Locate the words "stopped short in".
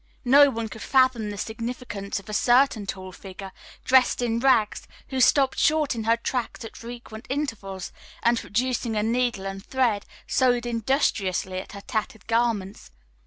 5.21-6.05